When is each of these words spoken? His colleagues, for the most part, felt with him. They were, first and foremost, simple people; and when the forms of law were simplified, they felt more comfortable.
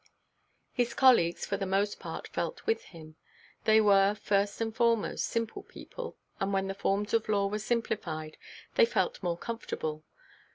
His 0.73 0.95
colleagues, 0.95 1.45
for 1.45 1.57
the 1.57 1.65
most 1.67 1.99
part, 1.99 2.27
felt 2.29 2.65
with 2.65 2.85
him. 2.85 3.17
They 3.65 3.79
were, 3.79 4.15
first 4.15 4.59
and 4.59 4.75
foremost, 4.75 5.25
simple 5.27 5.61
people; 5.61 6.17
and 6.39 6.51
when 6.51 6.65
the 6.65 6.73
forms 6.73 7.13
of 7.13 7.29
law 7.29 7.45
were 7.45 7.59
simplified, 7.59 8.37
they 8.73 8.85
felt 8.85 9.21
more 9.21 9.37
comfortable. 9.37 10.03